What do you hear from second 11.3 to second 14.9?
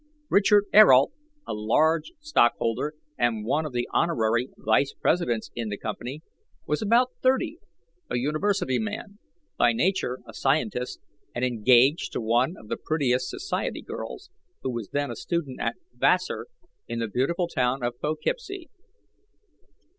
and engaged to one of the prettiest society girls, who was